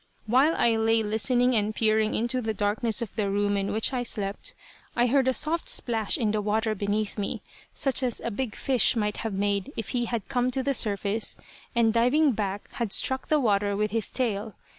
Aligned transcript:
While 0.25 0.55
I 0.57 0.77
lay 0.77 1.03
listening 1.03 1.53
and 1.53 1.75
peering 1.75 2.15
into 2.15 2.41
the 2.41 2.55
darkness 2.55 3.03
of 3.03 3.15
the 3.15 3.29
room 3.29 3.55
in 3.55 3.71
which 3.71 3.93
I 3.93 4.01
slept, 4.01 4.55
I 4.95 5.05
heard 5.05 5.27
a 5.27 5.31
soft 5.31 5.69
splash 5.69 6.17
in 6.17 6.31
the 6.31 6.41
water 6.41 6.73
beneath 6.73 7.19
me, 7.19 7.43
such 7.71 8.01
as 8.01 8.19
a 8.19 8.31
big 8.31 8.55
fish 8.55 8.95
might 8.95 9.17
have 9.17 9.33
made 9.33 9.71
if 9.77 9.89
he 9.89 10.05
had 10.05 10.27
come 10.27 10.49
to 10.49 10.63
the 10.63 10.73
surface, 10.73 11.37
and 11.75 11.93
diving 11.93 12.31
back 12.31 12.67
had 12.71 12.91
struck 12.91 13.27
the 13.27 13.39
water 13.39 13.77
with 13.77 13.91
his 13.91 14.09
tail. 14.09 14.55